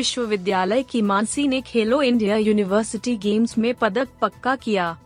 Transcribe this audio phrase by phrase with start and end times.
[0.00, 4.96] विश्वविद्यालय की मानसी ने खेलो इंडिया यूनिवर्सिटी गेम्स में पदक पक्का किया।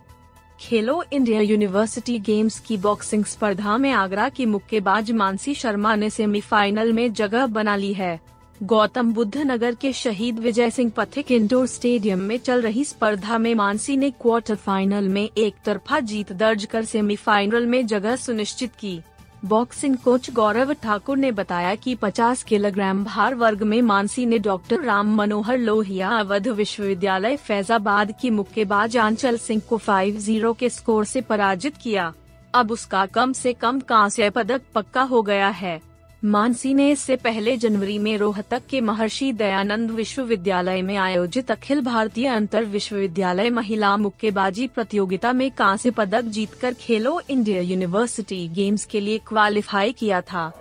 [0.59, 6.93] खेलो इंडिया यूनिवर्सिटी गेम्स की बॉक्सिंग स्पर्धा में आगरा की मुक्केबाज मानसी शर्मा ने सेमीफाइनल
[6.93, 8.19] में जगह बना ली है।
[8.63, 13.53] गौतम बुद्ध नगर के शहीद विजय सिंह पथिक इंडोर स्टेडियम में चल रही स्पर्धा में
[13.55, 18.99] मानसी ने क्वार्टर फाइनल में एक तरफा जीत दर्ज कर सेमीफाइनल में जगह सुनिश्चित की।
[19.45, 24.81] बॉक्सिंग कोच गौरव ठाकुर ने बताया कि 50 किलोग्राम भार वर्ग में मानसी ने डॉक्टर
[24.81, 31.21] राम मनोहर लोहिया अवध विश्वविद्यालय फैजाबाद की मुक्केबाज आंचल सिंह को 5-0 के स्कोर से
[31.21, 32.13] पराजित किया।
[32.53, 35.79] अब उसका कम से कम कांस्य पदक पक्का हो गया है।
[36.25, 42.27] मानसी ने इससे पहले जनवरी में रोहतक के महर्षि दयानंद विश्वविद्यालय में आयोजित अखिल भारतीय
[42.27, 49.17] अंतर विश्वविद्यालय महिला मुक्केबाजी प्रतियोगिता में कांस्य पदक जीतकर खेलो इंडिया यूनिवर्सिटी गेम्स के लिए
[49.17, 50.51] क्वालिफाई किया था।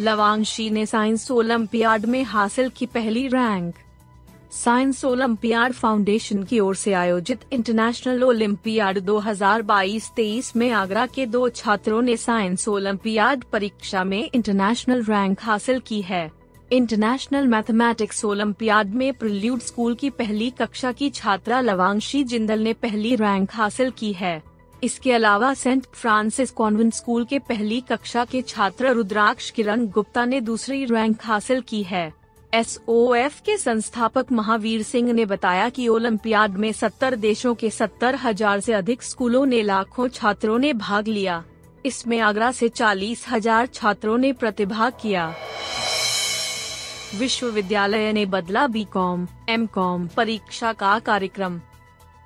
[0.00, 3.74] लवांशी ने साइंस ओलंपियाड में हासिल की पहली रैंक।
[4.56, 12.00] साइंस ओलंपियाड फाउंडेशन की ओर से आयोजित इंटरनेशनल ओलंपियाड 2022-23 में आगरा के दो छात्रों
[12.02, 16.30] ने साइंस ओलंपियाड परीक्षा में इंटरनेशनल रैंक हासिल की है।
[16.72, 23.14] इंटरनेशनल मैथमेटिक्स ओलंपियाड में प्रिल्यूड स्कूल की पहली कक्षा की छात्रा लवांशी जिंदल ने पहली
[23.16, 24.42] रैंक हासिल की है।
[24.84, 30.40] इसके अलावा सेंट फ्रांसिस कॉन्वेंट स्कूल के पहली कक्षा के छात्र रुद्राक्ष किरण गुप्ता ने
[30.40, 32.12] दूसरी रैंक हासिल की है।
[32.56, 38.58] SOF के संस्थापक महावीर सिंह ने बताया कि ओलंपियाड में 70 देशों के सत्तर हज़ार
[38.58, 41.44] ऐसी अधिक स्कूलों ने लाखों छात्रों ने भाग लिया।
[41.86, 45.34] इसमें आगरा से चालीस हज़ार छात्रों ने प्रतिभाग किया।
[47.18, 51.60] विश्वविद्यालय ने बदला बी कॉम एम कॉम परीक्षा का कार्यक्रम।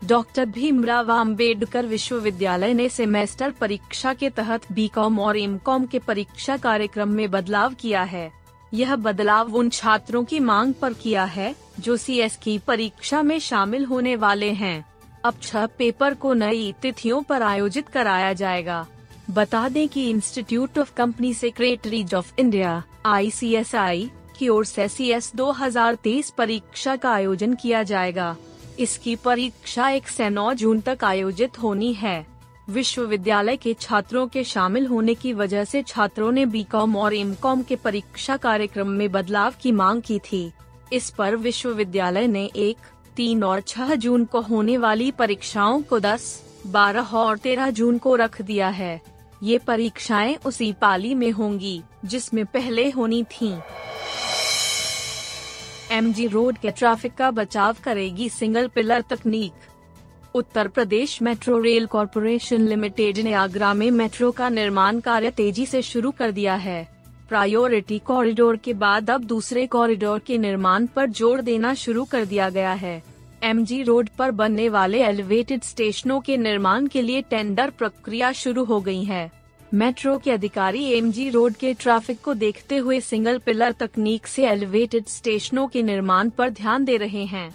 [0.04, 5.98] डॉक्टर भीमराव आम्बेडकर विश्वविद्यालय ने सेमेस्टर परीक्षा के तहत बी कॉम और एम कॉम के
[5.98, 8.39] परीक्षा कार्यक्रम में बदलाव किया है।
[8.72, 13.38] यह बदलाव उन छात्रों की मांग पर किया है, जो सी एस की परीक्षा में
[13.38, 14.84] शामिल होने वाले हैं।
[15.25, 18.86] अब छह पेपर को नई तिथियों पर आयोजित कराया जाएगा।
[19.30, 25.32] बता दें कि institute of company secretaries of India ICSI की ओर से सी एस
[25.36, 28.36] दो हज़ार तेईस परीक्षा का आयोजन किया जाएगा।
[28.78, 32.26] इसकी परीक्षा एक से नौ जून तक आयोजित होनी है।
[32.70, 37.76] विश्वविद्यालय के छात्रों के शामिल होने की वजह से छात्रों ने बीकॉम और एमकॉम के
[37.76, 40.53] परीक्षा कार्यक्रम में बदलाव की मांग की थी।
[40.92, 42.76] इस पर विश्वविद्यालय ने एक,
[43.16, 48.14] तीन और छह जून को होने वाली परीक्षाओं को दस, बारह और 13 जून को
[48.16, 49.00] रख दिया है।
[49.42, 53.60] ये परीक्षाएँ उसी पाली में होंगी, जिसमें पहले होनी थीं।
[55.91, 59.53] एमजी रोड के ट्रैफ़िक का बचाव करेगी सिंगल पिलर तकनीक
[60.34, 65.80] Uttar Pradesh metro rail corporation limited ने आगरा में मेट्रो का निर्माण कार्य तेज़ी से
[65.82, 66.88] शुरू कर दिया है।
[67.28, 72.48] प्रायोरिटी कॉरिडोर के बाद अब दूसरे कॉरिडोर के निर्माण पर ज़ोर देना शुरू कर दिया
[72.50, 73.02] गया है।
[73.44, 78.80] एमजी रोड पर बनने वाले एलिवेटेड स्टेशनों के निर्माण के लिए टेंडर प्रक्रिया शुरू हो
[78.80, 79.30] गई है।
[79.74, 85.06] मेट्रो के अधिकारी एमजी रोड के ट्रैफ़िक को देखते हुए सिंगल पिलर तकनीक से एलिवेटेड
[85.08, 87.48] स्टेशनों के निर्माण पर ध्यान दे रहे हैं।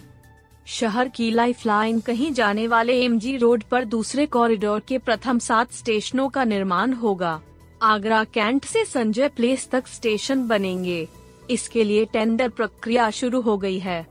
[0.66, 5.72] शहर की लाइफ लाइन कहीं जाने वाले एमजी रोड पर दूसरे कॉरिडोर के प्रथम सात
[5.72, 7.40] स्टेशनों का निर्माण होगा।
[7.82, 11.08] आगरा कैंट से संजय प्लेस तक स्टेशन बनेंगे।
[11.50, 14.06] इसके लिए टेंडर प्रक्रिया शुरू हो गई है।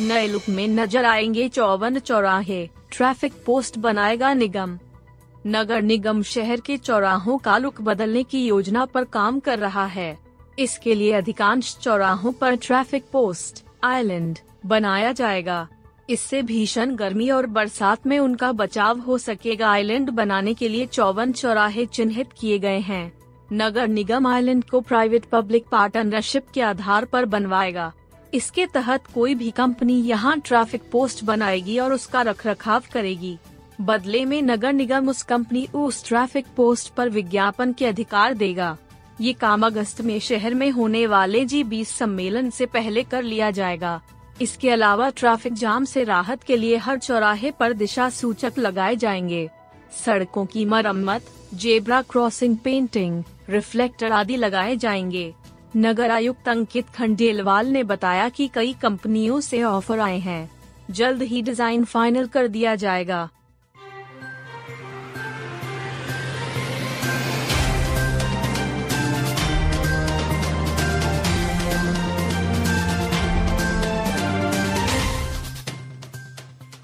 [0.00, 4.78] नए लुक में नज़र आएँगे चौवन चौराहे। ट्रैफ़िक पोस्ट बनाएगा निगम।
[5.46, 10.18] नगर निगम शहर के चौराहों का लुक बदलने की योजना पर काम कर रहा है।
[10.58, 15.66] इसके लिए अधिकांश चौराहों पर ट्रैफ़िक पोस्ट आइलैंड बनाया जाएगा।
[16.10, 21.32] इससे भीषण गर्मी और बरसात में उनका बचाव हो सकेगा। आइलैंड बनाने के लिए चौवन
[21.32, 23.12] चौराहे चिन्हित किए गए हैं।
[23.52, 27.92] नगर निगम आइलैंड को प्राइवेट पब्लिक पार्टनरशिप के आधार पर बनवाएगा।
[28.34, 33.36] इसके तहत कोई भी कंपनी यहाँ ट्रैफ़िक पोस्ट बनाएगी और उसका रखरखाव करेगी।
[33.80, 38.76] बदले में नगर निगम उस कंपनी उस ट्रैफ़िक पोस्ट पर विज्ञापन के अधिकार देगा।
[39.20, 43.50] ये काम अगस्त में शहर में होने वाले जी बीस सम्मेलन से पहले कर लिया
[43.50, 44.00] जाएगा।
[44.42, 49.48] इसके अलावा ट्रैफ़िक जाम से राहत के लिए हर चौराहे पर दिशा सूचक लगाए जाएँगे।
[50.04, 51.22] सड़कों की मरम्मत,
[51.54, 55.32] जेब्रा क्रॉसिंग पेंटिंग, रिफ्लेक्टर आदि लगाए जाएँगे।
[55.76, 60.50] नगर आयुक्त अंकित खंडेलवाल ने बताया कि कई कंपनियों से ऑफ़र आए हैं।
[60.90, 63.28] जल्द ही डिज़ाइन फाइनल कर दिया जाएगा।